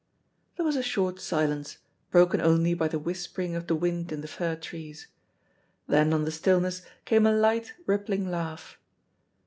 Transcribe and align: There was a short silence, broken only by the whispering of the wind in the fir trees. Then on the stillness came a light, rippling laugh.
There 0.55 0.65
was 0.65 0.75
a 0.77 0.81
short 0.81 1.19
silence, 1.19 1.77
broken 2.09 2.41
only 2.41 2.73
by 2.73 2.87
the 2.87 2.97
whispering 2.97 3.55
of 3.55 3.67
the 3.67 3.75
wind 3.75 4.11
in 4.11 4.21
the 4.21 4.27
fir 4.27 4.55
trees. 4.55 5.05
Then 5.85 6.11
on 6.11 6.25
the 6.25 6.31
stillness 6.31 6.81
came 7.05 7.27
a 7.27 7.31
light, 7.31 7.73
rippling 7.85 8.31
laugh. 8.31 8.79